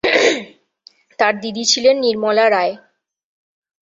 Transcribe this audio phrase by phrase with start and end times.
[1.19, 2.73] তার দিদি ছিলেন নির্মলা রায়।